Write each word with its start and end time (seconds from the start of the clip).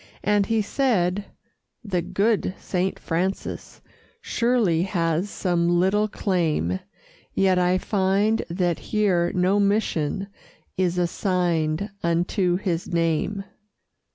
And 0.23 0.47
he 0.47 0.63
said: 0.63 1.25
"The 1.83 2.01
good 2.01 2.55
Saint 2.57 2.97
Francis 2.97 3.83
Surely 4.19 4.81
has 4.81 5.29
some 5.29 5.69
little 5.79 6.07
claim, 6.07 6.79
Yet 7.35 7.59
I 7.59 7.77
find 7.77 8.43
that 8.49 8.79
here 8.79 9.31
no 9.35 9.59
mission 9.59 10.27
Is 10.75 10.97
assigned 10.97 11.91
unto 12.01 12.55
his 12.55 12.87
name." 12.91 13.43